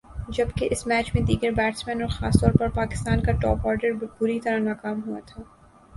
[0.29, 4.39] جبکہ اس میچ میں دیگر بیٹسمین اور خاص طور پر پاکستان کا ٹاپ آرڈر بری
[4.39, 5.41] طرح ناکام ہوا تھا